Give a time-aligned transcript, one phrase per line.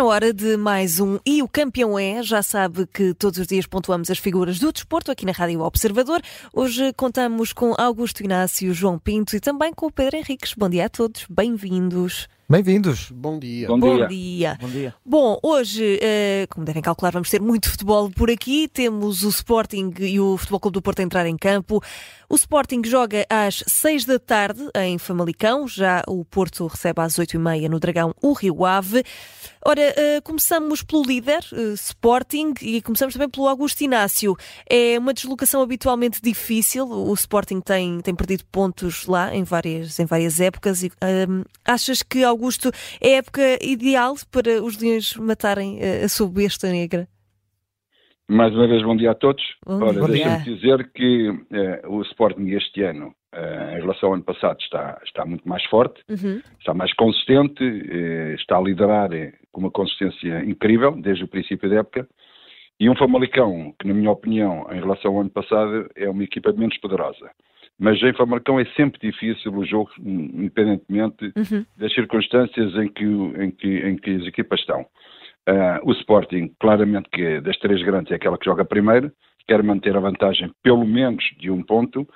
[0.00, 2.22] na hora de mais um E o Campeão é.
[2.22, 6.22] Já sabe que todos os dias pontuamos as figuras do desporto aqui na Rádio Observador.
[6.54, 10.54] Hoje contamos com Augusto Inácio, João Pinto e também com o Pedro Henriques.
[10.56, 12.28] Bom dia a todos, bem-vindos.
[12.48, 13.12] Bem-vindos.
[13.12, 13.68] Bom dia.
[13.68, 14.08] Bom, Bom dia.
[14.08, 14.58] dia.
[14.60, 14.94] Bom dia.
[15.06, 18.66] Bom, hoje, eh, como devem calcular, vamos ter muito futebol por aqui.
[18.66, 21.80] Temos o Sporting e o Futebol Clube do Porto a entrar em campo.
[22.32, 25.66] O Sporting joga às seis da tarde em Famalicão.
[25.66, 29.02] Já o Porto recebe às oito e meia no Dragão o Rio Ave.
[29.66, 34.36] Ora, eh, começamos pelo líder, eh, Sporting, e começamos também pelo Augusto Inácio.
[34.70, 36.88] É uma deslocação habitualmente difícil.
[36.88, 40.84] O Sporting tem, tem perdido pontos lá em várias, em várias épocas.
[40.84, 40.92] E,
[41.64, 42.70] achas que Augusto
[43.00, 47.08] é a época ideal para os Leões matarem a, a sua besta negra?
[48.30, 49.42] Mais uma vez, bom dia a todos.
[49.66, 54.22] Bom Ora, deixa-me dizer que eh, o Sporting este ano, eh, em relação ao ano
[54.22, 56.40] passado, está, está muito mais forte, uhum.
[56.60, 59.10] está mais consistente, eh, está a liderar
[59.50, 62.06] com uma consistência incrível desde o princípio da época.
[62.78, 66.52] E um Famalicão, que na minha opinião, em relação ao ano passado, é uma equipa
[66.52, 67.32] menos poderosa.
[67.80, 71.66] Mas em Famalicão é sempre difícil o jogo, independentemente uhum.
[71.76, 74.86] das circunstâncias em que, em, que, em que as equipas estão.
[75.48, 79.10] Uh, o Sporting, claramente que das três grandes é aquela que joga primeiro,
[79.48, 82.06] quer manter a vantagem pelo menos de um ponto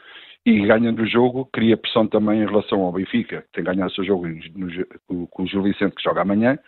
[0.46, 3.94] e ganhando o jogo cria pressão também em relação ao Benfica, que tem ganhado o
[3.94, 6.58] seu jogo no, com o Gil Vicente que joga amanhã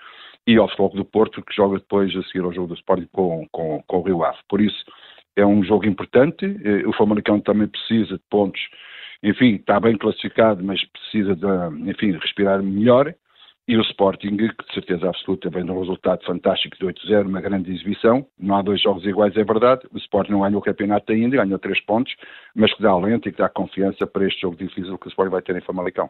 [0.46, 3.46] e ao Futebol do Porto que joga depois a seguir ao jogo do Sporting com,
[3.52, 4.38] com, com o Rio Ave.
[4.48, 4.82] Por isso
[5.36, 8.60] é um jogo importante, eh, o Famalicão também precisa de pontos,
[9.22, 13.14] enfim, está bem classificado, mas precisa de, enfim, respirar melhor
[13.69, 17.41] e o Sporting, que de certeza absoluta vem de um resultado fantástico de 8-0, uma
[17.41, 18.25] grande exibição.
[18.39, 19.86] Não há dois jogos iguais, é verdade.
[19.92, 22.14] O Sporting não ganhou o campeonato ainda, ganhou três pontos,
[22.55, 25.33] mas que dá alento e que dá confiança para este jogo difícil que o Sporting
[25.33, 26.08] vai ter em Famalicão.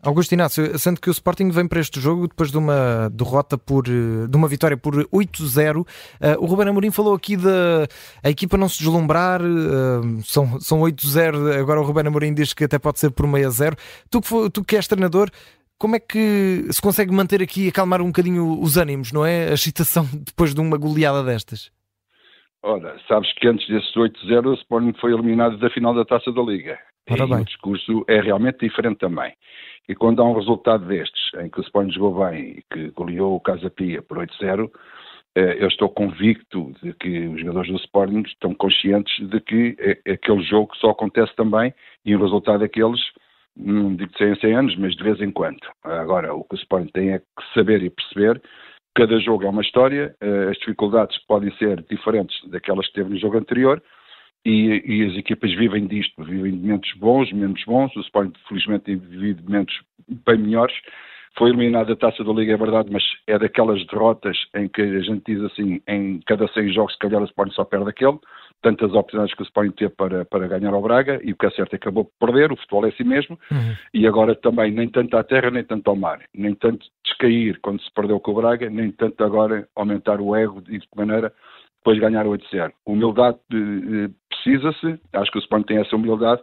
[0.00, 3.82] Augusto Inácio, sendo que o Sporting vem para este jogo depois de uma derrota por,
[3.82, 5.86] de uma vitória por 8-0, uh,
[6.20, 7.84] eh, o Ruben Amorim falou aqui da
[8.22, 12.62] a equipa não se deslumbrar, uh, são, são 8-0, agora o Ruben Amorim diz que
[12.62, 13.74] até pode ser por meio a 0.
[14.08, 14.20] Tu,
[14.52, 15.30] tu que és treinador,
[15.78, 19.48] como é que se consegue manter aqui, acalmar um bocadinho os ânimos, não é?
[19.48, 21.70] A excitação depois de uma goleada destas?
[22.62, 26.42] Ora, sabes que antes desse 8-0 o Sporting foi eliminado da final da Taça da
[26.42, 26.78] Liga.
[27.08, 29.32] Ora e o discurso é realmente diferente também.
[29.88, 33.36] E quando há um resultado destes, em que o Sporting jogou bem e que goleou
[33.36, 34.70] o Casa Pia por 8-0,
[35.34, 40.12] eh, eu estou convicto de que os jogadores do Sporting estão conscientes de que é
[40.12, 41.72] aquele jogo só acontece também
[42.04, 43.00] e o resultado daqueles
[43.58, 45.58] não digo de 100 em 100 anos, mas de vez em quando.
[45.84, 48.40] Agora, o que o Sporting tem é que saber e perceber.
[48.94, 53.18] Cada jogo é uma história, eh, as dificuldades podem ser diferentes daquelas que teve no
[53.18, 53.82] jogo anterior.
[54.44, 58.94] E, e, as equipas vivem disto, vivem de momentos bons, menos bons, o Sporting felizmente
[58.94, 59.80] vive de momentos
[60.26, 60.74] bem melhores.
[61.36, 65.00] Foi eliminado da Taça da Liga, é verdade, mas é daquelas derrotas em que a
[65.00, 68.18] gente diz assim, em cada 100 jogos se calhar o Sporting só perde aquele
[68.62, 71.50] tantas oportunidades que o Sporting teve para, para ganhar ao Braga e o que é
[71.50, 73.76] certo é acabou por perder, o futebol é assim mesmo, uhum.
[73.94, 77.80] e agora também nem tanto à terra nem tanto ao mar, nem tanto descair quando
[77.82, 81.32] se perdeu com o Braga, nem tanto agora aumentar o ego e de que maneira
[81.78, 82.72] depois ganhar o 8-0.
[82.84, 86.42] Humildade eh, precisa-se, acho que o Sporting tem essa humildade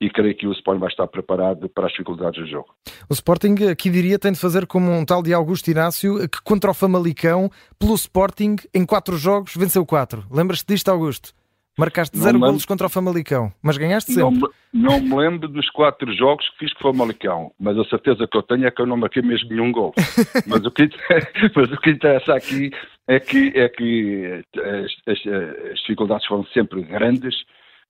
[0.00, 2.74] e creio que o Sporting vai estar preparado para as dificuldades do jogo.
[3.08, 6.70] O Sporting, aqui diria, tem de fazer como um tal de Augusto Inácio, que contra
[6.70, 10.24] o Famalicão, pelo Sporting, em quatro jogos, venceu quatro.
[10.30, 11.34] Lembras-te disto, Augusto?
[11.80, 14.40] Marcaste zero golos contra o Famalicão, mas ganhaste sempre.
[14.72, 18.28] Não, não, me lembro dos quatro jogos que fiz com o Famalicão, mas a certeza
[18.30, 19.94] que eu tenho é que eu não marquei mesmo nenhum gol.
[20.46, 20.90] mas, o que,
[21.56, 22.70] mas o que interessa aqui
[23.08, 25.26] é que, é que as, as,
[25.72, 27.34] as dificuldades foram sempre grandes,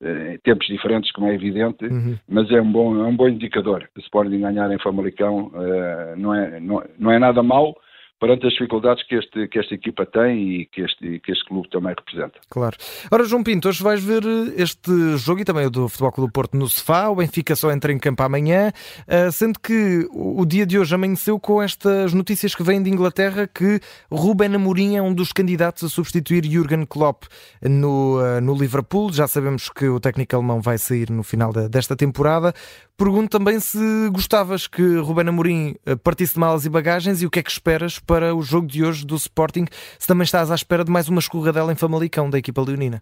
[0.03, 2.17] eh, em tempos diferentes, como é evidente, uhum.
[2.29, 3.89] mas é um bom, é um bom indicador.
[3.97, 7.77] O Sporting ganhar em Famalicão uh, não, é, não, não é nada mau,
[8.21, 11.71] perante as dificuldades que, este, que esta equipa tem e que este, que este clube
[11.71, 12.39] também representa.
[12.51, 12.77] Claro.
[13.11, 16.31] Ora, João Pinto, hoje vais ver eh, este jogo e também o do Futebol Clube
[16.31, 17.09] do Porto no sofá.
[17.09, 18.73] O Benfica só entra em campo amanhã,
[19.09, 23.47] eh, sendo que o dia de hoje amanheceu com estas notícias que vêm de Inglaterra
[23.47, 23.81] que
[24.13, 27.25] Ruben Amorim é um dos candidatos a substituir Jurgen Klopp
[27.63, 29.11] no, eh, no Liverpool.
[29.15, 32.53] Já sabemos que o técnico alemão vai sair no final desta temporada.
[32.99, 33.79] Pergunto também se
[34.13, 35.75] gostavas que Ruben Amorim
[36.05, 38.83] partisse de malas e bagagens e o que é que esperas para o jogo de
[38.83, 39.67] hoje do Sporting,
[39.97, 43.01] se também estás à espera de mais uma escorregadela em Famalicão da equipa leonina.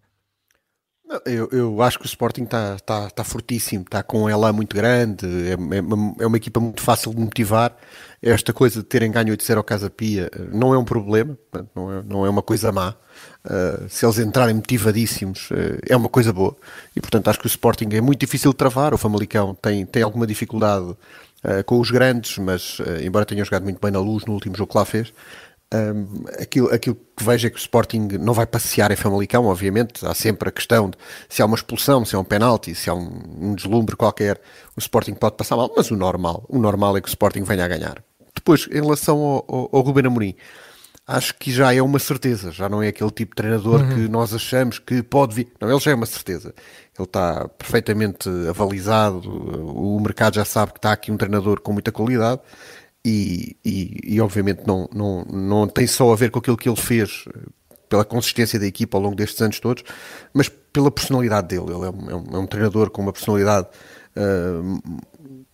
[1.24, 4.76] Eu, eu acho que o Sporting está tá, tá fortíssimo, está com um elan muito
[4.76, 7.74] grande, é, é, é, uma equipa muito fácil de motivar.
[8.20, 11.38] Esta coisa de terem ganho 8-0 ao Casa Pia eh, não é um problema,
[11.74, 12.94] não é, não é uma coisa má.
[13.46, 16.54] Uh, se eles entrarem motivadíssimos, uh, é uma coisa boa.
[16.94, 18.92] E portanto acho que o Sporting é muito difícil de travar.
[18.92, 20.94] O Famalicão tem, tem alguma dificuldade
[21.44, 24.70] uh, com os grandes, mas embora tenha jogado muito bem na luz no último jogo
[24.72, 25.12] que lá fez,
[25.70, 30.02] Um, aquilo, aquilo que vejo é que o Sporting não vai passear em Famalicão, obviamente.
[30.06, 30.96] Há sempre a questão de
[31.28, 34.40] se há uma expulsão, se há um penalti, se há um, um deslumbre qualquer,
[34.74, 37.66] o Sporting pode passar mal, mas o normal, o normal é que o Sporting venha
[37.66, 38.02] a ganhar.
[38.34, 40.34] Depois, em relação ao, ao, ao Ruben Amorim,
[41.08, 43.88] acho que já é uma certeza, já não é aquele tipo de treinador uhum.
[43.88, 45.48] que nós achamos que pode vir.
[45.58, 46.54] Não, ele já é uma certeza.
[46.96, 51.90] Ele está perfeitamente avalizado, o mercado já sabe que está aqui um treinador com muita
[51.90, 52.42] qualidade
[53.02, 56.76] e, e, e, obviamente não, não, não tem só a ver com aquilo que ele
[56.76, 57.24] fez
[57.88, 59.82] pela consistência da equipa ao longo destes anos todos,
[60.34, 61.72] mas pela personalidade dele.
[61.72, 63.66] Ele é um, é um, é um treinador com uma personalidade
[64.14, 65.00] uh,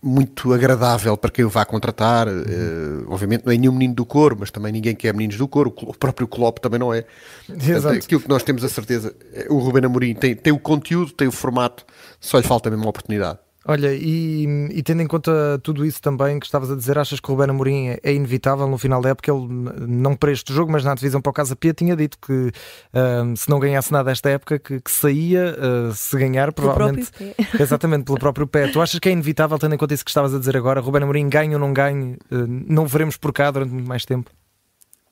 [0.05, 2.27] muito agradável para quem o vá contratar.
[2.27, 2.43] Uhum.
[2.43, 5.73] Uh, obviamente não é nenhum menino do coro, mas também ninguém quer meninos do coro.
[5.81, 7.05] O próprio Klopp também não é.
[7.47, 11.11] Portanto, aquilo que nós temos a certeza, é, o Ruben Amorim tem, tem o conteúdo,
[11.11, 11.83] tem o formato,
[12.19, 13.39] só lhe falta mesmo uma oportunidade.
[13.67, 17.31] Olha, e, e, tendo em conta tudo isso também que estavas a dizer, achas que
[17.31, 19.31] o Ruben Amorim é, é inevitável no final da época?
[19.31, 19.47] Ele,
[19.87, 23.35] não para este jogo, mas na divisão para o Casa Pia, tinha dito que uh,
[23.35, 27.11] se não ganhasse nada esta época, que, que saía, uh, se ganhar, provavelmente.
[27.59, 28.67] Exatamente, pelo próprio pé.
[28.67, 30.79] Tu achas que é inevitável, tendo em conta isso que estavas a dizer agora?
[30.79, 32.17] Ruben Amorim ganha ou não ganha?
[32.31, 34.29] Uh, não veremos por cá durante muito mais tempo?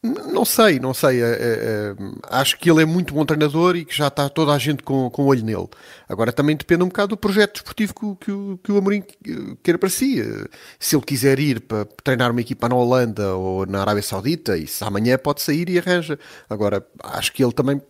[0.03, 1.23] Não sei, não sei.
[1.23, 1.95] É, é, é,
[2.29, 5.09] acho que ele é muito bom treinador e que já está toda a gente com,
[5.09, 5.69] com olho nele.
[6.09, 9.01] Agora também depende um bocado do projeto desportivo que, que, o, que o Amorim
[9.63, 10.21] queira para si.
[10.77, 14.83] Se ele quiser ir para treinar uma equipa na Holanda ou na Arábia Saudita, isso
[14.83, 16.19] amanhã pode sair e arranja.
[16.49, 17.81] Agora, acho que ele também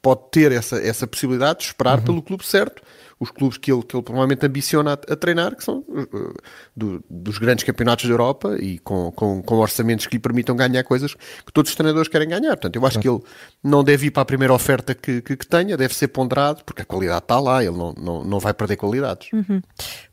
[0.00, 2.04] pode ter essa, essa possibilidade de esperar uhum.
[2.04, 2.80] pelo clube certo
[3.20, 6.34] os clubes que ele, que ele provavelmente ambiciona a, a treinar, que são uh,
[6.74, 10.82] do, dos grandes campeonatos da Europa e com, com, com, orçamentos que lhe permitam ganhar
[10.84, 12.52] coisas que todos os treinadores querem ganhar.
[12.52, 13.20] Portanto, eu acho que ele
[13.62, 16.80] não deve ir para a primeira oferta que, que, que tenha, deve ser ponderado, porque
[16.80, 19.28] a qualidade está lá, ele não, não, não vai perder qualidades.
[19.34, 19.60] Uhum.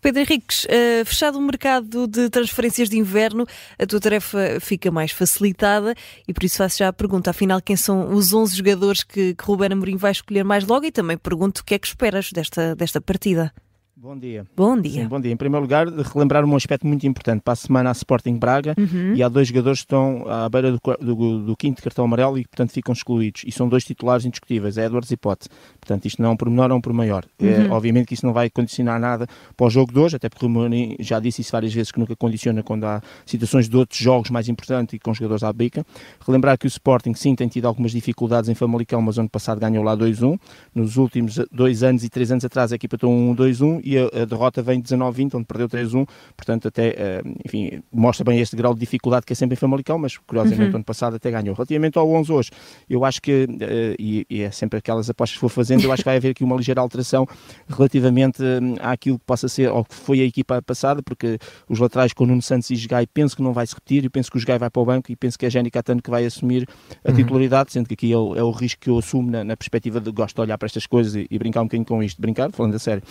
[0.01, 3.48] Pedro Henriques, uh, fechado o mercado de transferências de inverno,
[3.80, 5.95] a tua tarefa fica mais facilitada
[6.27, 9.45] e por isso faço já a pergunta, afinal, quem são os 11 jogadores que, que
[9.45, 12.75] Ruben Amorim vai escolher mais logo e também pergunto o que é que esperas desta,
[12.75, 13.54] desta esta partida.
[14.00, 14.46] Bom dia.
[14.56, 15.02] Bom dia.
[15.02, 15.32] Sim, bom dia.
[15.32, 17.42] Em primeiro lugar, relembrar um aspecto muito importante.
[17.42, 19.16] Para a semana há Sporting Braga uhum.
[19.16, 22.46] e há dois jogadores que estão à beira do, do, do, quinto cartão amarelo e
[22.46, 23.42] portanto, ficam excluídos.
[23.44, 25.50] E são dois titulares indiscutíveis, é Edwards e Pote.
[25.80, 27.26] Portanto, isto não é um pormenor, é um por maior.
[27.40, 27.66] É, uhum.
[27.66, 30.46] É, obviamente que isso não vai condicionar nada para o jogo de hoje, até porque
[30.46, 33.98] o Mourinho já disse isso várias vezes que nunca condiciona quando há situações de outros
[34.00, 35.84] jogos mais importantes e com jogadores à bica.
[36.24, 39.84] Relembrar que o Sporting, sim, tem tido algumas dificuldades em Famalicão, mas ano passado ganhou
[39.84, 40.40] lá 2-1.
[40.76, 44.25] Nos últimos dois anos e três anos atrás a equipa tem 1-2-1 e a, a
[44.25, 46.06] derrota vem 19-20, onde perdeu 3-1,
[46.36, 49.98] portanto até, eh, enfim, mostra bem este grau de dificuldade que é sempre em Famalicão,
[49.98, 50.75] mas curiosamente uhum.
[50.75, 51.56] ano passado até ganhou.
[51.56, 52.51] Relativamente ao 11 hoje,
[52.89, 56.04] eu acho que, eh, e, e, é sempre aquelas apostas que vou fazendo, eu acho
[56.04, 57.25] que vai haver aqui uma ligeira alteração
[57.68, 61.39] relativamente eh, àquilo que possa ser, ou que foi a equipa passada, porque
[61.69, 64.30] os laterais com Nuno Santos e Gai penso que não vai se repetir, eu penso
[64.30, 66.25] que o Gai vai para o banco e penso que é Jenny Catano que vai
[66.25, 66.68] assumir
[67.06, 67.16] a uhum.
[67.16, 70.01] titularidade, sendo que aqui é o, é o, risco que eu assumo na, na perspectiva
[70.01, 72.51] de gosto de olhar para estas coisas e, e, brincar um bocadinho com isto, brincar,
[72.51, 73.04] falando a sério.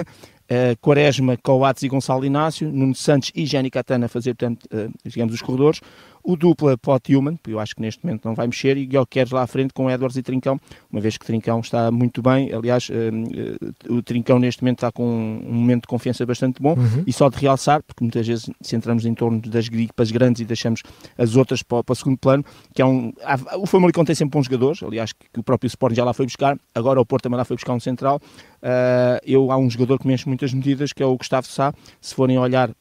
[0.00, 4.92] Uh, Quaresma, Coates e Gonçalo Inácio, Nuno Santos e Jenny Catana a fazer, portanto, uh,
[5.04, 5.80] digamos, os corredores.
[6.26, 9.42] O dupla Pot Human, eu acho que neste momento não vai mexer, e Guilherme lá
[9.42, 10.58] à frente com Edwards e Trincão,
[10.90, 12.52] uma vez que Trincão está muito bem.
[12.52, 16.74] Aliás, uh, o Trincão neste momento está com um momento de confiança bastante bom.
[16.74, 17.04] Uhum.
[17.06, 20.82] E só de realçar, porque muitas vezes centramos em torno das gripas grandes e deixamos
[21.16, 23.12] as outras para, para o segundo plano, que é um.
[23.22, 26.12] Há, o Famalicão tem sempre bons jogadores, aliás, que, que, o próprio Sporting já lá
[26.12, 28.20] foi buscar, agora o Porto também lá foi buscar um central.
[28.60, 31.72] Uh, eu, há um jogador que mexe muitas medidas, que é o Gustavo Sá.
[32.00, 32.74] Se forem olhar eh,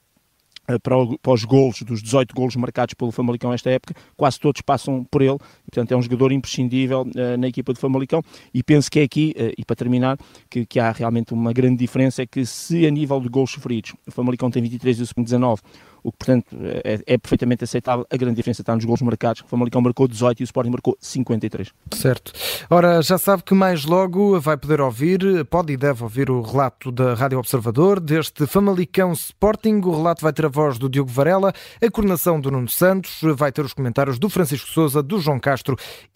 [0.81, 4.61] para, o, para, os golos, dos 18 golos marcados pelo Famalicão esta época, quase todos
[4.61, 5.37] passam por ele,
[5.75, 8.21] portanto é um jogador imprescindível uh, na equipa do Famalicão,
[8.53, 10.17] e penso que é aqui, uh, e para terminar,
[10.49, 13.93] que, que, há realmente uma grande diferença, é que se a nível de golos sofridos,
[14.07, 15.61] o Famalicão tem 23 e o 19,
[16.05, 18.05] o que, portanto, é, é, perfeitamente aceitável.
[18.11, 19.41] A grande diferença está nos gols marcados.
[19.41, 21.73] O Famalicão marcou 18 e o Sporting marcou 53.
[21.95, 22.31] Certo.
[22.69, 26.91] Ora, já sabe que mais logo vai poder ouvir, pode e deve ouvir o relato
[26.91, 29.81] da Rádio Observador deste Famalicão Sporting.
[29.83, 31.51] O relato vai ter a voz do Diogo Varela,
[31.81, 35.64] a coordenação do Nuno Santos, vai ter os comentários do Francisco Souza, do João Castro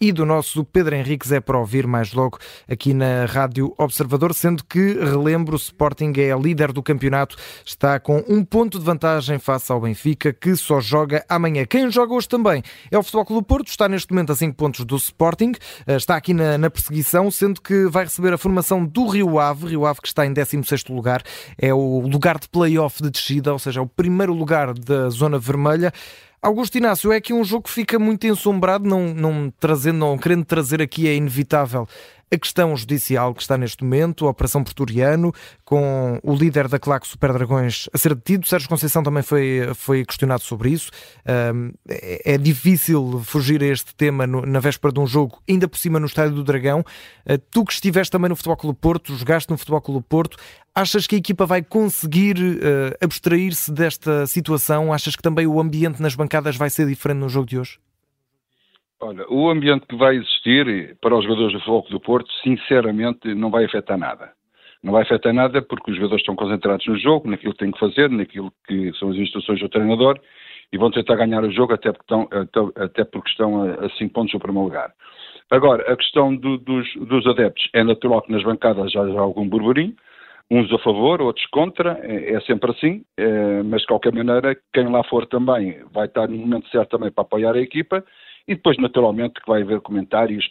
[0.00, 1.32] e do nosso Pedro Henriques.
[1.32, 2.38] É para ouvir mais logo
[2.68, 8.22] aqui na Rádio Observador, sendo que, relembro, o Sporting é líder do campeonato, está com
[8.28, 11.64] um ponto de vantagem face ao ao Benfica, que só joga amanhã.
[11.64, 14.84] Quem joga hoje também é o Futebol Clube Porto, está neste momento a 5 pontos
[14.84, 15.52] do Sporting,
[15.86, 19.68] eh, está aqui na, na, perseguição, sendo que vai receber a formação do Rio Ave,
[19.68, 21.22] Rio Ave que está em 16º lugar,
[21.58, 25.38] é o lugar de play-off de descida, ou seja, é o primeiro lugar da zona
[25.38, 25.92] vermelha.
[26.42, 30.44] Augusto Inácio, é aqui um jogo que fica muito ensombrado, não, não, trazendo, não querendo
[30.44, 31.86] trazer aqui é inevitável
[32.32, 35.32] a questão judicial que está neste momento, a Operação Porturiano,
[35.64, 38.46] com o líder da Claque Super Dragões a ser detido.
[38.46, 40.90] Sérgio Conceição também foi, foi questionado sobre isso.
[41.88, 45.78] é, é difícil fugir a este tema no, na véspera de um jogo, ainda por
[45.78, 46.84] cima no Estádio do Dragão.
[47.26, 50.36] Uh, tu que estiveste também no Futebol Clube Porto, jogaste no Futebol Clube Porto,
[50.74, 54.92] achas que a equipa vai conseguir uh, abstrair-se desta situação?
[54.92, 57.78] Achas que também o ambiente nas bancadas vai ser diferente no jogo de hoje?
[59.02, 63.50] Olha, o ambiente que vai existir para os jogadores do Futebol do Porto, sinceramente, não
[63.50, 64.32] vai afetar nada.
[64.82, 67.78] Não vai afetar nada porque os jogadores estão concentrados no jogo, naquilo que têm que
[67.78, 70.20] fazer, naquilo que são as instruções do treinador
[70.72, 74.12] e vão tentar ganhar o jogo até porque estão, até, até porque estão a 5
[74.12, 74.92] pontos no primeiro lugar.
[75.50, 79.48] Agora, a questão do, dos, dos, adeptos é natural que nas bancadas já há algum
[79.48, 79.94] burburinho,
[80.50, 84.90] uns a favor, outros contra, é, é sempre assim, é, mas de qualquer maneira, quem
[84.90, 88.04] lá for também vai estar no momento certo também para apoiar a equipa
[88.50, 90.42] e depois, naturalmente, que vai haver comentários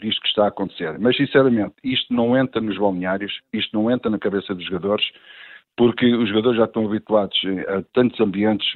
[0.00, 0.98] disto que está a acontecer.
[0.98, 5.06] Mas, sinceramente, isto não entra nos balneários, isto não entra na cabeça dos jogadores,
[5.76, 8.66] porque os jogadores já estão habituados a tantos ambientes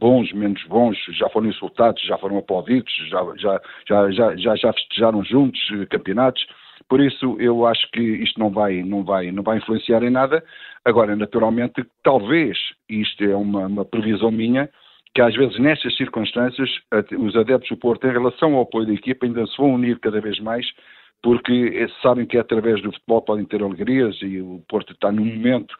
[0.00, 4.72] bons, menos bons, já foram insultados, já foram aplaudidos, já, já, já, já, já, já
[4.72, 6.46] festejaram juntos eh, campeonatos.
[6.88, 10.42] Por isso, eu acho que isto não vai, não vai, não vai influenciar em nada.
[10.82, 12.56] Agora, naturalmente, talvez,
[12.88, 14.70] isto é uma, uma previsão minha,
[15.14, 16.70] que às vezes nestas circunstâncias
[17.18, 20.20] os adeptos do Porto, em relação ao apoio da equipa, ainda se vão unir cada
[20.20, 20.66] vez mais,
[21.22, 25.74] porque sabem que através do futebol podem ter alegrias e o Porto está num momento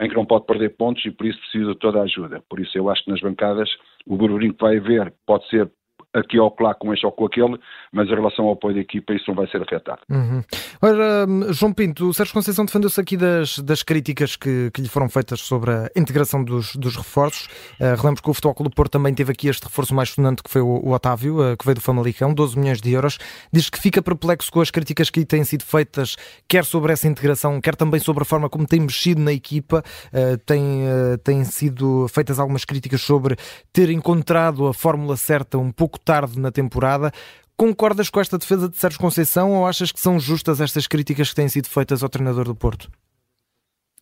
[0.00, 2.42] em que não pode perder pontos e por isso precisa de toda a ajuda.
[2.48, 3.68] Por isso eu acho que nas bancadas
[4.06, 5.70] o burburinho que vai haver pode ser
[6.14, 7.58] aqui ou lá com este ou com aquele,
[7.92, 10.00] mas em relação ao apoio da equipa isso não vai ser afetado.
[10.08, 10.42] Uhum.
[10.80, 15.08] Ora, João Pinto, o Sérgio Conceição defendeu-se aqui das, das críticas que, que, lhe foram
[15.08, 17.46] feitas sobre a integração dos, dos reforços.
[17.80, 20.50] Uh, relembro que o Futebol Clube Porto também teve aqui este reforço mais sonante que
[20.50, 23.18] foi o, o Otávio, uh, que veio do Famalicão, 12 milhões de euros.
[23.52, 26.16] Diz que fica perplexo com as críticas que lhe têm sido feitas,
[26.48, 29.82] quer sobre essa integração, quer também sobre a forma como tem mexido na equipa.
[30.12, 30.84] Uh, tem,
[31.24, 33.36] têm sido feitas algumas críticas sobre
[33.72, 37.12] ter encontrado a fórmula certa um pouco tarde na temporada.
[37.56, 41.36] Concordas com esta defesa de Sérgio Conceição ou achas que são justas estas críticas que
[41.36, 42.90] têm sido feitas ao treinador do Porto?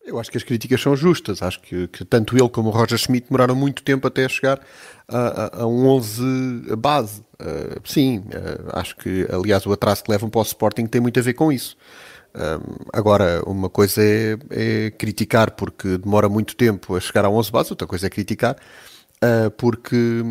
[0.05, 1.41] Eu acho que as críticas são justas.
[1.41, 4.59] Acho que, que tanto ele como o Roger Schmidt demoraram muito tempo até chegar
[5.07, 7.21] a, a, a um 11 base.
[7.39, 11.19] Uh, sim, uh, acho que, aliás, o atraso que levam para o Sporting tem muito
[11.19, 11.77] a ver com isso.
[12.35, 17.51] Uh, agora, uma coisa é, é, criticar porque demora muito tempo a chegar a 11
[17.51, 18.57] base, outra coisa é criticar
[19.57, 20.21] porque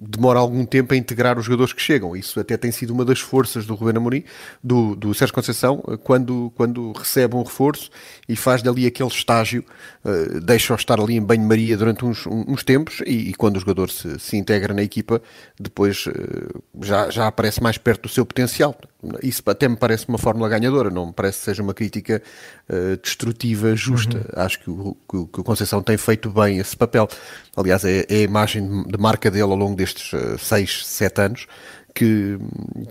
[0.00, 2.16] demora algum tempo a integrar os jogadores que chegam.
[2.16, 4.24] Isso até tem sido uma das forças do Ruben Amorim,
[4.62, 7.90] do, do Sérgio Conceição, quando, quando recebe um reforço
[8.28, 9.64] e faz dali aquele estágio,
[10.04, 13.90] uh, deixa-o estar ali em banho-maria durante uns, uns tempos e, e, quando o jogador
[13.90, 15.22] se, se integra na equipa,
[15.58, 16.06] depois
[16.80, 18.76] já, já aparece mais perto do seu potencial.
[19.22, 22.22] Isso até me parece uma fórmula ganhadora, não me parece que seja uma crítica
[22.68, 24.18] uh, destrutiva justa.
[24.18, 24.42] Uhum.
[24.44, 27.08] Acho que o, que o Conceição tem feito bem esse papel.
[27.56, 31.46] Aliás, é, é a imagem de marca dele ao longo destes 6, uh, 7 anos
[31.94, 32.38] que,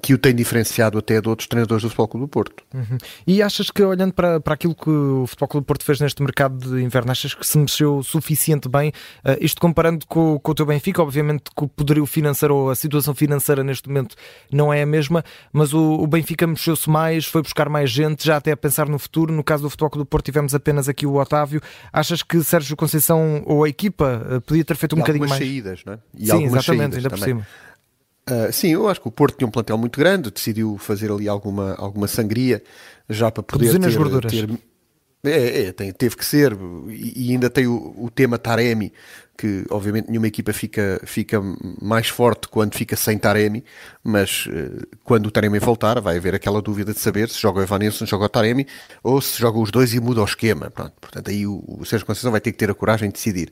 [0.01, 2.63] que o tem diferenciado até de outros treinadores do Futebol Clube do Porto.
[2.73, 2.97] Uhum.
[3.25, 6.21] E achas que, olhando para, para aquilo que o Futebol Clube do Porto fez neste
[6.21, 8.89] mercado de inverno, achas que se mexeu suficiente bem?
[9.25, 12.75] Uh, isto comparando com, com o teu Benfica, obviamente que o poderio financeiro ou a
[12.75, 14.15] situação financeira neste momento
[14.51, 18.37] não é a mesma, mas o, o Benfica mexeu-se mais, foi buscar mais gente, já
[18.37, 19.33] até a pensar no futuro.
[19.33, 21.61] No caso do Futebol Clube do Porto tivemos apenas aqui o Otávio.
[21.91, 25.41] Achas que Sérgio Conceição ou a equipa uh, podia ter feito um e bocadinho mais?
[25.41, 25.99] saídas, não é?
[26.17, 27.19] E Sim, exatamente, ainda também.
[27.19, 27.47] por cima.
[28.29, 31.27] Uh, sim, eu acho que o Porto tinha um plantel muito grande, decidiu fazer ali
[31.27, 32.61] alguma, alguma sangria
[33.09, 34.31] já para poder ter, gorduras.
[34.31, 34.47] ter
[35.23, 36.57] é, é tem, teve que ser,
[36.89, 38.91] e, e ainda tem o, o, tema Taremi,
[39.37, 41.39] que obviamente nenhuma equipa fica, fica
[41.79, 43.63] mais forte quando fica sem Taremi,
[44.03, 47.63] mas uh, quando o Taremi voltar, vai haver aquela dúvida de saber se joga o
[47.63, 48.65] Evanilson, joga o Taremi,
[49.03, 50.71] ou se joga os dois e muda o esquema.
[50.71, 53.51] Pronto, portanto, aí o, o Sérgio Conceição vai ter que ter a coragem de decidir.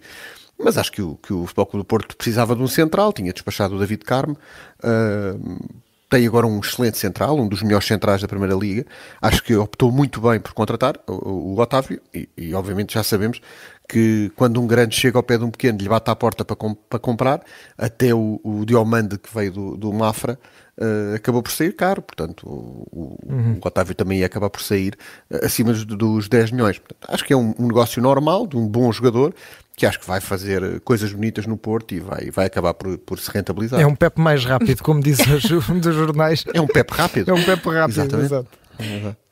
[0.60, 3.32] Mas acho que o, que o Futebol Clube do Porto precisava de um central, tinha
[3.32, 4.38] despachado o David Carmo,
[4.84, 8.86] uh, tem agora um excelente central, um dos melhores centrais da Primeira Liga.
[9.22, 13.40] Acho que optou muito bem por contratar o, o Otávio e, e, obviamente já sabemos
[13.88, 16.56] que quando um grande chega ao pé de um pequeno lhe bate à porta para,
[16.56, 17.42] com, para comprar,
[17.78, 20.38] até o, o Diomande que veio do, do Mafra
[20.80, 23.60] uh, acabou por sair caro, portanto o, uhum.
[23.64, 24.96] o, Otávio também ia acabar por sair
[25.32, 26.80] uh, acima dos, dos 10 milhões.
[26.80, 29.34] Portanto, acho que é um, um negócio normal, de um bom jogador,
[29.80, 33.18] que acho que vai fazer coisas bonitas no Porto e vai, vai acabar por, por
[33.18, 33.80] se rentabilizar.
[33.80, 35.26] É um Pep mais rápido, como dizem
[35.72, 36.44] um dos jornais.
[36.54, 37.32] É um Pep rápido.
[37.32, 38.26] É um Pep rápido, Exatamente.
[38.26, 38.50] exato.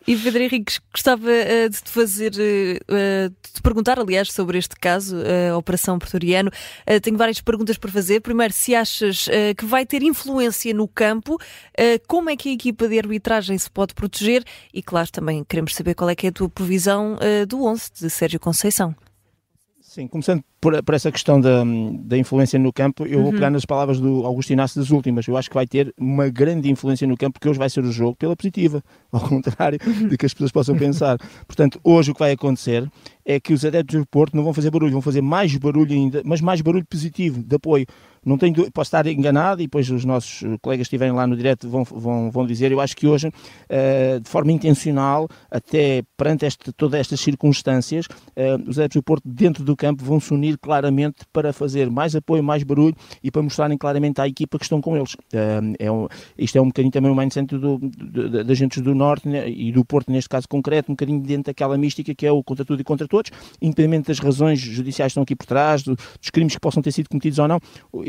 [0.08, 4.74] E Pedro Henriques, gostava uh, de te fazer, uh, de te perguntar, aliás, sobre este
[4.78, 5.18] caso,
[5.52, 6.50] a Operação Pretoriano.
[7.02, 8.22] tenho várias perguntas para fazer.
[8.22, 9.28] Primeiro, se achas
[9.58, 11.38] que vai ter influência no campo,
[12.08, 14.46] como é que a equipa de arbitragem se pode proteger?
[14.74, 17.18] E, claro, também queremos saber qual é que é a tua previsão
[17.50, 18.96] do 11 de Sérgio Conceição.
[19.88, 21.64] Sim, começando por, por, essa questão da,
[22.02, 23.24] da influência no campo, eu uhum.
[23.24, 25.26] vou pegar nas palavras do Augusto Inácio das últimas.
[25.26, 27.92] Eu acho que vai ter uma grande influência no campo, porque hoje vai ser o
[27.92, 30.10] jogo pela positiva, ao contrário uhum.
[30.10, 31.18] de que as pessoas possam pensar.
[31.48, 32.86] Portanto, hoje o que vai acontecer
[33.24, 36.22] é que os adeptos do Porto não vão fazer barulho, vão fazer mais barulho ainda,
[36.26, 37.86] mas mais barulho positivo, de apoio.
[38.26, 41.70] Não tenho, posso estar enganado e depois os nossos colegas que estiverem lá no direto
[41.70, 42.72] vão, vão, vão dizer.
[42.72, 48.70] Eu acho que hoje, uh, de forma intencional, até perante este, todas estas circunstâncias, uh,
[48.70, 52.44] os adeptos do Porto dentro do campo vão se unir claramente para fazer mais apoio,
[52.44, 55.14] mais barulho e para mostrarem claramente à equipa que estão com eles.
[55.14, 56.08] Uh, é um,
[56.38, 59.72] isto é um bocadinho também o mindset do, do, da gente do Norte né, e
[59.72, 62.82] do Porto, neste caso concreto, um bocadinho dentro daquela mística que é o contra tudo
[62.82, 63.32] e contra todos,
[63.62, 66.92] independente das razões judiciais que estão aqui por trás, do, dos crimes que possam ter
[66.92, 67.60] sido cometidos ou não.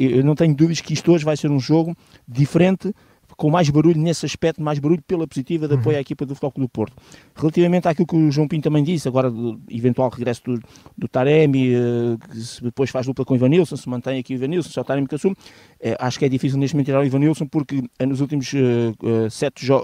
[0.08, 1.96] Eu não tenho dúvidas que isto hoje vai ser um jogo
[2.26, 2.94] diferente
[3.38, 5.98] com mais barulho nesse aspecto, mais barulho pela positiva de apoio uhum.
[5.98, 6.96] à equipa do Futebol do Porto.
[7.36, 10.60] Relativamente àquilo que o João Pinto também disse, agora do eventual regresso do,
[10.98, 14.70] do Taremi, uh, que depois faz dupla com o Ivanilson, se mantém aqui o Ivanilson,
[14.70, 17.46] só o Taremi que assume, uh, acho que é difícil neste momento tirar o Ivanilson
[17.46, 18.52] porque uh, nos últimos
[19.30, 19.80] sete jo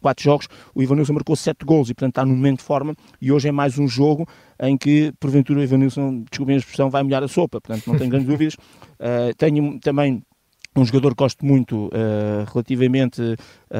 [0.00, 3.32] quatro jogos o Ivanilson marcou sete gols e portanto está num momento de forma e
[3.32, 4.28] hoje é mais um jogo
[4.60, 8.10] em que porventura o Ivanilson, desculpem a expressão, vai molhar a sopa, portanto não tenho
[8.10, 8.56] grandes dúvidas.
[9.38, 10.22] tenho também
[10.76, 13.36] um jogador que gosto muito uh, relativamente uh,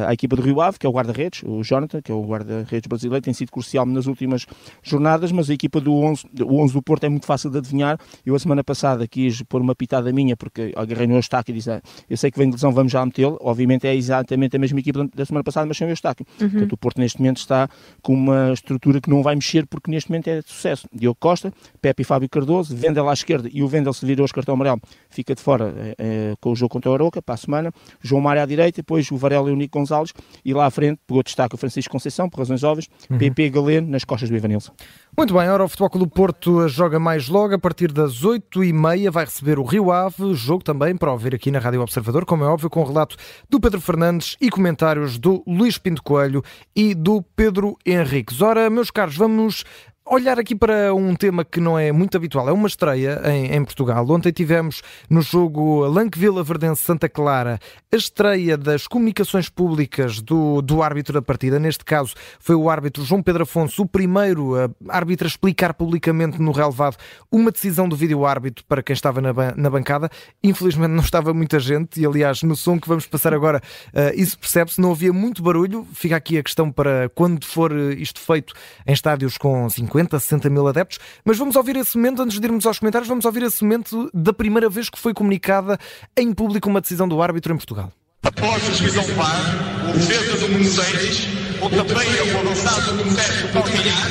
[0.08, 2.88] à equipa do Rio Ave, que é o guarda-redes, o Jonathan, que é o guarda-redes
[2.88, 4.44] brasileiro, tem sido crucial nas últimas
[4.82, 7.96] jornadas, mas a equipa do 11, o 11 do Porto é muito fácil de adivinhar.
[8.26, 11.70] Eu a semana passada quis pôr uma pitada minha, porque agarrei no Eustáquio e disse,
[11.70, 13.38] ah, eu sei que vem de lesão, vamos já metê-lo.
[13.40, 16.26] Obviamente é exatamente a mesma equipa da semana passada, mas sem o Eustáquio.
[16.40, 16.50] Uhum.
[16.50, 17.68] Portanto, o Porto neste momento está
[18.02, 20.88] com uma estrutura que não vai mexer, porque neste momento é de sucesso.
[20.92, 24.32] Diogo Costa, Pepe e Fábio Cardoso, Vendel à esquerda e o Vendel se virou os
[24.32, 27.72] cartão amarelo, fica de fora é, com o jogo contra o Aroca para a semana,
[28.00, 30.98] João Mário à direita, depois o Varela e o Nico Gonçalves, e lá à frente
[31.06, 33.18] pegou destaque o Francisco Conceição, por razões óbvias, uhum.
[33.18, 34.72] PP Galeno nas costas do Ivanilson.
[35.16, 39.24] Muito bem, ora o Futebol Clube Porto joga mais logo, a partir das 8h30 vai
[39.24, 42.70] receber o Rio Ave, jogo também para ouvir aqui na Rádio Observador, como é óbvio,
[42.70, 43.16] com o relato
[43.48, 46.42] do Pedro Fernandes e comentários do Luís Pinto Coelho
[46.74, 48.40] e do Pedro Henriques.
[48.40, 49.64] Ora, meus caros, vamos
[50.10, 53.64] olhar aqui para um tema que não é muito habitual, é uma estreia em, em
[53.64, 54.04] Portugal.
[54.10, 57.60] Ontem tivemos no jogo Lanque Vila Verdense Santa Clara
[57.92, 61.60] a estreia das comunicações públicas do, do árbitro da partida.
[61.60, 64.54] Neste caso foi o árbitro João Pedro Afonso, o primeiro
[64.88, 66.96] árbitro a explicar publicamente no relevado
[67.30, 70.10] uma decisão do vídeo árbitro para quem estava na, na bancada.
[70.42, 73.62] Infelizmente não estava muita gente e, aliás, no som que vamos passar agora,
[73.94, 75.86] uh, isso percebe-se, não havia muito barulho.
[75.94, 80.50] Fica aqui a questão para quando for isto feito em estádios com 50 50, 60
[80.50, 80.98] mil adeptos.
[81.24, 84.32] Mas vamos ouvir esse momento, antes de irmos aos comentários, vamos ouvir esse momento da
[84.32, 85.78] primeira vez que foi comunicada
[86.16, 87.92] em público uma decisão do árbitro em Portugal.
[88.22, 93.52] Após a decisão VAR, o defesa do número 6, pontapeia o avançado número 7 do
[93.52, 94.08] calcanhar,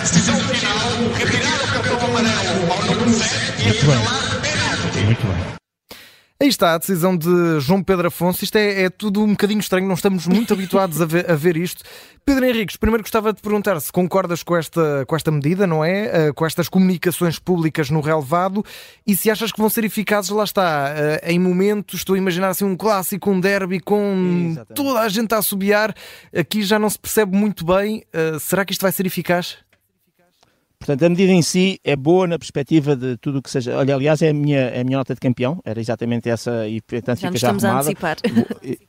[0.00, 4.98] decisão final, retirar o cartão amarelo ao número 7 e assinalar penalti.
[5.04, 5.60] Muito bem.
[6.42, 8.42] Aí está a decisão de João Pedro Afonso.
[8.42, 11.54] Isto é, é tudo um bocadinho estranho, não estamos muito habituados a ver, a ver,
[11.54, 11.84] isto.
[12.24, 16.30] Pedro Henriques, primeiro gostava de perguntar se concordas com esta, com esta medida, não é?
[16.30, 18.64] Uh, com estas comunicações públicas no relevado
[19.06, 22.48] e se achas que vão ser eficazes, lá está, uh, em momentos, estou a imaginar
[22.48, 24.74] assim um clássico, um derby com Exatamente.
[24.74, 25.94] toda a gente a assobiar,
[26.34, 28.02] aqui já não se percebe muito bem.
[28.14, 29.58] Uh, será que isto vai ser eficaz?
[30.80, 33.76] Portanto, a medida em si é boa na perspectiva de tudo o que seja.
[33.76, 36.80] Olha, aliás, é a minha, é a minha nota de campeão, era exatamente essa e
[36.80, 37.86] portanto já fica já estamos arrumada.
[37.86, 38.16] a antecipar.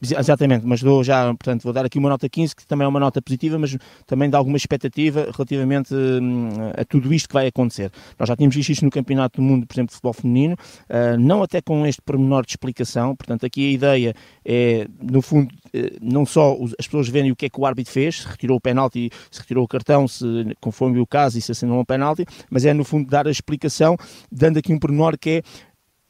[0.01, 2.99] Exatamente, mas dou já, portanto, vou dar aqui uma nota 15, que também é uma
[2.99, 3.77] nota positiva, mas
[4.07, 7.91] também dá alguma expectativa relativamente hum, a tudo isto que vai acontecer.
[8.17, 11.19] Nós já tínhamos visto isto no Campeonato do Mundo, por exemplo, de futebol feminino, uh,
[11.19, 15.79] não até com este pormenor de explicação, portanto, aqui a ideia é, no fundo, uh,
[16.01, 18.61] não só as pessoas verem o que é que o árbitro fez, se retirou o
[18.61, 20.25] penalti, se retirou o cartão, se
[20.61, 23.97] conforme o caso e se assinou um penalti, mas é no fundo dar a explicação,
[24.31, 25.43] dando aqui um pormenor que é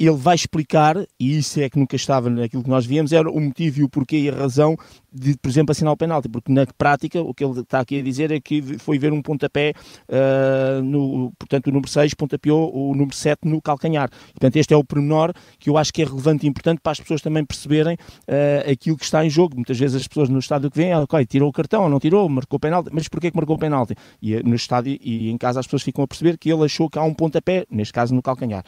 [0.08, 3.40] ele vai explicar, e isso é que nunca estava naquilo que nós víamos, era o
[3.40, 4.76] motivo e o porquê e a razão
[5.14, 8.04] de, por exemplo, assinar o penalti, porque na prática o que ele está aqui a
[8.04, 9.74] dizer é que foi ver um pontapé,
[10.10, 14.10] uh, no, portanto o número 6 pontapeou o número 7 no calcanhar.
[14.10, 17.00] Portanto, este é o pormenor que eu acho que é relevante e importante para as
[17.00, 19.56] pessoas também perceberem uh, aquilo que está em jogo.
[19.56, 22.28] Muitas vezes as pessoas no estádio que vêm, ah, ok, tirou o cartão não tirou,
[22.30, 23.96] marcou o penalti, mas porquê que marcou o penalti?
[24.22, 26.98] E no estádio e em casa as pessoas ficam a perceber que ele achou que
[26.98, 28.64] há um pontapé, neste caso no calcanhar.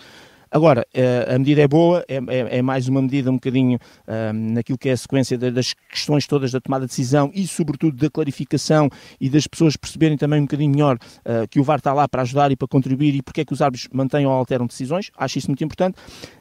[0.54, 0.86] Agora,
[1.34, 4.88] a medida é boa, é, é, é mais uma medida um bocadinho um, naquilo que
[4.88, 8.88] é a sequência das questões todas da tomada de decisão e, sobretudo, da clarificação
[9.20, 12.22] e das pessoas perceberem também um bocadinho melhor uh, que o VAR está lá para
[12.22, 15.10] ajudar e para contribuir e porque é que os árbitros mantêm ou alteram decisões.
[15.18, 15.98] Acho isso muito importante.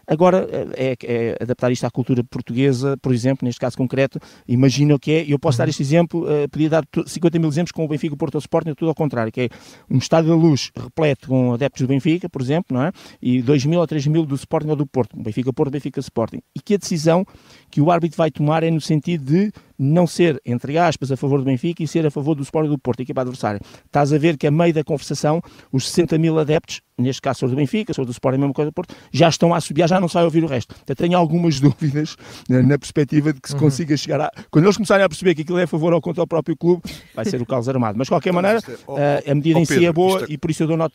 [0.06, 4.98] Agora, é, é, adaptar isto à cultura portuguesa, por exemplo, neste caso concreto, imagina o
[4.98, 5.70] que é, eu posso dar uhum.
[5.70, 8.74] este exemplo, uh, podia dar 50 mil exemplos com o Benfica, o Porto, o Sporting,
[8.74, 9.48] tudo ao contrário, que é
[9.88, 12.92] um estádio da luz repleto com adeptos do Benfica, por exemplo, não é?
[13.22, 16.40] e 2 mil ou 3 mil do Sporting ou do Porto, Benfica, Porto, Benfica, Sporting,
[16.54, 17.26] e que a decisão
[17.70, 21.38] que o árbitro vai tomar é no sentido de não ser, entre aspas, a favor
[21.38, 23.60] do Benfica e ser a favor do Sporting do Porto, equipa adversária.
[23.84, 27.48] Estás a ver que a meio da conversação, os 60 mil adeptos, neste caso sou
[27.48, 29.98] do Benfica, sou do Sporting, a mesma coisa do Porto, já estão a subir, já
[29.98, 30.74] não sai a ouvir o resto.
[30.86, 32.16] Eu tenho algumas dúvidas
[32.48, 33.60] né, na perspectiva de que se uhum.
[33.60, 34.30] consiga chegar a...
[34.50, 36.82] Quando eles começarem a perceber que aquilo é a favor ou contra o próprio clube,
[37.14, 37.98] vai ser o calos armado.
[37.98, 38.60] Mas, de qualquer maneira,
[38.96, 40.94] é, a medida em si é boa e por isso eu dou nota...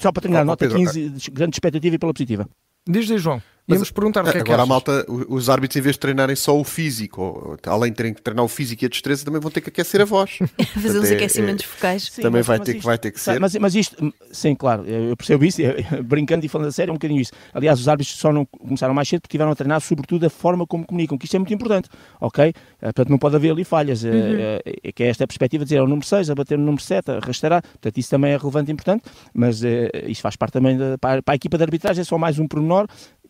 [0.00, 2.48] Só para terminar, nota 15, grande expectativa e pela positiva.
[2.86, 3.42] Diz, diz João.
[3.68, 6.34] Íamos perguntar o que é que Agora a malta, os árbitros, em vez de treinarem
[6.34, 9.50] só o físico, além de terem que treinar o físico e a destreza, também vão
[9.50, 10.38] ter que aquecer a voz.
[10.82, 12.04] Fazer uns aquecimentos é, focais.
[12.04, 13.38] Sim, também mas, vai, mas ter isto, que, vai ter que ser.
[13.38, 15.60] Mas, mas isto, sim, claro, eu percebo isso,
[16.04, 17.32] brincando e falando a sério, é um bocadinho isso.
[17.52, 20.66] Aliás, os árbitros só não começaram mais cedo porque tiveram a treinar, sobretudo, a forma
[20.66, 21.88] como comunicam, que isto é muito importante,
[22.20, 22.46] ok?
[22.46, 24.04] Eh, portanto, não pode haver ali falhas.
[24.04, 24.36] Eh, uhum.
[24.38, 26.56] É, é, que é esta a perspectiva de dizer, é o número 6, a bater
[26.56, 27.60] no número 7, arrastará.
[27.60, 29.04] Portanto, isso também é relevante e importante,
[29.34, 32.16] mas é, isso faz parte também da, para, para a equipa de arbitragem, é só
[32.16, 32.86] mais um pormenor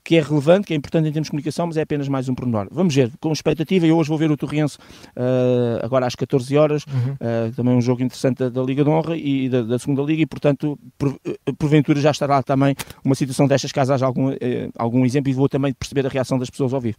[0.09, 2.35] que é relevante, que é importante em termos de comunicação, mas é apenas mais um
[2.35, 2.67] pormenor.
[2.71, 6.87] Vamos ver, com expectativa, eu hoje vou ver o Torrense uh, agora às 14 horas,
[6.87, 7.13] uhum.
[7.13, 10.23] uh, também um jogo interessante da, da, Liga de Honra e da, da Segunda Liga,
[10.23, 14.31] e portanto, por, uh, porventura já estará também uma situação destas, caso haja algum,
[14.79, 16.97] algum exemplo, e vou também perceber a reação das pessoas ao vivo.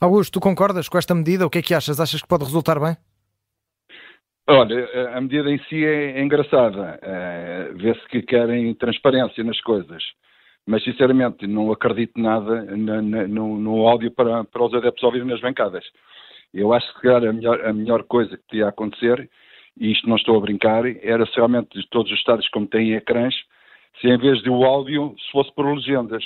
[0.00, 1.44] Augusto, tu concordas com esta medida?
[1.44, 2.00] O que é que achas?
[2.00, 2.96] Achas que pode resultar bem?
[4.48, 6.98] Olha, a medida em si é, é engraçada.
[7.74, 10.02] Vê-se que querem transparência nas coisas
[10.66, 15.28] mas sinceramente não acredito nada na, na, no, no, áudio para, para os adeptos ouvirem
[15.28, 15.84] nas bancadas.
[16.52, 19.30] Eu acho que a melhor, a melhor coisa que podia acontecer,
[19.78, 23.34] e isto não estou a brincar, era se realmente todos os estados como têm ecrãs,
[24.00, 26.24] se em vez de o áudio, se fosse por legendas.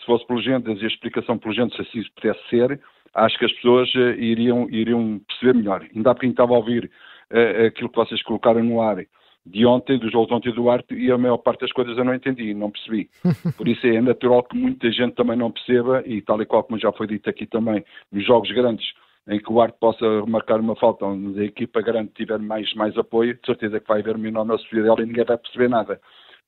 [0.00, 2.80] Se fosse por legendas e a explicação por legendas, se assim pudesse ser,
[3.14, 5.86] acho que as pessoas uh, iriam, iriam perceber melhor.
[5.94, 6.90] Ainda há pouquinho estava a ouvir
[7.30, 9.04] uh, aquilo que vocês colocaram no ar
[9.46, 12.04] de ontem, do jogo de ontem do Arte, e a maior parte das coisas eu
[12.04, 13.10] não entendi, não percebi.
[13.56, 16.78] Por isso é natural que muita gente também não perceba, e tal e qual como
[16.78, 18.86] já foi dito aqui também, nos jogos grandes,
[19.28, 22.96] em que o Arte possa marcar uma falta onde a equipa grande tiver mais, mais
[22.96, 26.00] apoio, de certeza que vai haver uma enorme dela e ninguém vai perceber nada.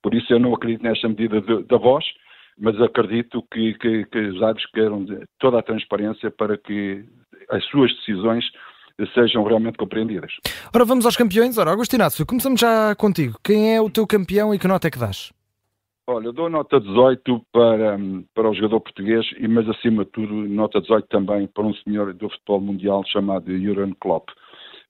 [0.02, 2.04] Por isso eu não acredito nesta medida da voz,
[2.58, 5.06] mas acredito que, que, que os árbitros queiram
[5.38, 7.04] toda a transparência para que
[7.50, 8.44] as suas decisões
[9.14, 10.32] sejam realmente compreendidas.
[10.74, 11.58] Ora, vamos aos campeões.
[11.58, 13.38] Ora, Augusto Inácio, começamos já contigo.
[13.44, 15.32] Quem é o teu campeão e que nota é que dás?
[16.08, 17.98] Olha, dou nota 18 para,
[18.32, 22.14] para o jogador português, e mas acima de tudo, nota 18 também para um senhor
[22.14, 24.28] do futebol mundial chamado Jurgen Klopp.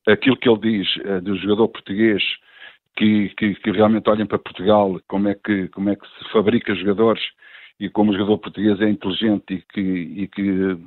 [0.06, 2.22] Aquilo que ele diz é, do jogador português,
[2.96, 6.74] que, que, que, realmente olhem para Portugal, como é, que, como é que se fabrica
[6.74, 7.22] jogadores
[7.80, 10.78] e como o jogador português é inteligente e que, e que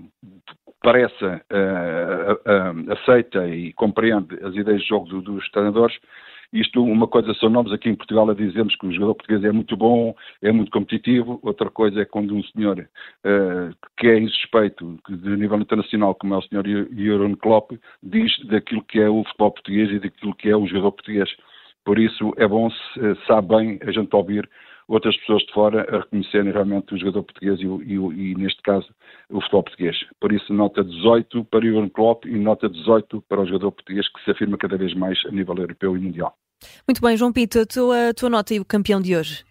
[0.82, 5.98] parece uh, uh, aceita e compreende as ideias de jogo do, dos treinadores.
[6.52, 9.52] Isto, uma coisa são nós aqui em Portugal a dizermos que o jogador português é
[9.52, 14.98] muito bom, é muito competitivo, outra coisa é quando um senhor uh, que é insuspeito
[15.08, 19.52] de nível internacional, como é o senhor Jurgen Klopp, diz daquilo que é o futebol
[19.52, 21.30] português e daquilo que é o jogador português.
[21.86, 24.50] Por isso é bom, se, sabe bem a gente ouvir
[24.90, 28.88] outras pessoas de fora a reconhecerem realmente o jogador português e, e, e, neste caso,
[29.30, 29.96] o futebol português.
[30.20, 34.08] Por isso, nota 18 para o Jurgen Klopp e nota 18 para o jogador português
[34.12, 36.34] que se afirma cada vez mais a nível europeu e mundial.
[36.88, 39.46] Muito bem, João Pito, a tua, a tua nota e o campeão de hoje?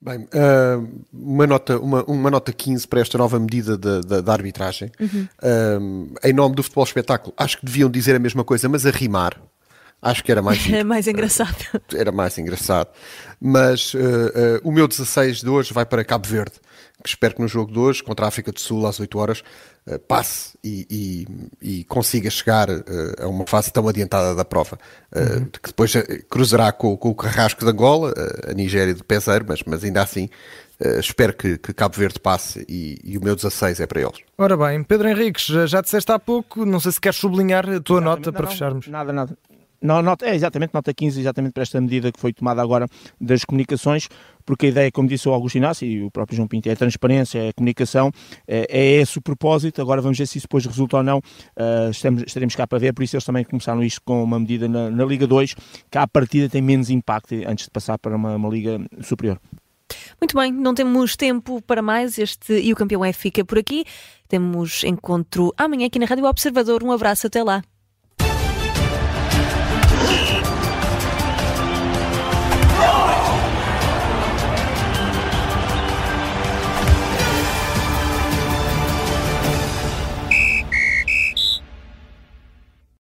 [0.00, 4.32] Bem, uh, uma, nota, uma, uma nota 15 para esta nova medida da, da, da
[4.32, 4.90] arbitragem.
[4.98, 5.28] Uhum.
[5.42, 8.90] Uh, em nome do futebol espetáculo, acho que deviam dizer a mesma coisa, mas a
[8.90, 9.40] rimar.
[10.00, 10.64] Acho que era mais.
[10.70, 11.56] Era mais engraçado.
[11.94, 12.88] Era mais engraçado.
[13.40, 16.54] Mas uh, uh, o meu 16 de hoje vai para Cabo Verde,
[17.02, 19.42] que espero que no jogo de hoje, contra a África do Sul, às 8 horas,
[19.86, 21.26] uh, passe e,
[21.60, 22.68] e, e, consiga chegar
[23.18, 24.78] a uma fase tão adiantada da prova.
[25.14, 25.46] Uhum.
[25.46, 25.92] Que depois
[26.28, 28.14] cruzará com, com, o Carrasco de Angola,
[28.48, 30.28] a Nigéria de Peseiro, mas, mas ainda assim.
[31.00, 34.18] espero que, que, Cabo Verde passe e, e, o meu 16 é para eles.
[34.36, 37.80] Ora bem, Pedro Henriques, já, já disseste há pouco, não sei se queres sublinhar a
[37.80, 38.86] tua nota para não, fecharmos.
[38.86, 39.36] Nada, nada.
[39.80, 42.86] Nota, é exatamente, nota 15, exatamente para esta medida que foi tomada agora
[43.20, 44.08] das comunicações,
[44.44, 46.76] porque a ideia, como disse o Augusto Inácio e o próprio João Pinto, é a
[46.76, 48.10] transparência, é a comunicação,
[48.46, 49.80] é, é esse o propósito.
[49.80, 51.18] Agora vamos ver se isso depois resulta ou não.
[51.18, 54.66] Uh, estamos, estaremos cá para ver, por isso eles também começaram isto com uma medida
[54.66, 55.54] na, na Liga 2,
[55.90, 59.38] que à partida tem menos impacto antes de passar para uma, uma Liga superior.
[60.20, 62.18] Muito bem, não temos tempo para mais.
[62.18, 63.84] Este e o campeão é fica por aqui.
[64.28, 66.82] Temos encontro amanhã aqui na Rádio Observador.
[66.82, 67.62] Um abraço, até lá.